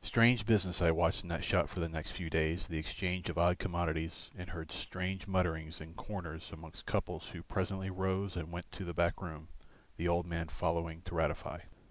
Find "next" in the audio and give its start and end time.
1.90-2.12